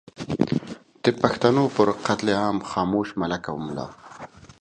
د 1.03 1.05
پښتنو 1.21 1.63
پر 1.75 1.87
قتل 2.05 2.27
عام 2.39 2.57
خاموش 2.69 3.07
ملک 3.21 3.43
او 3.51 3.57
ملا 3.65 3.87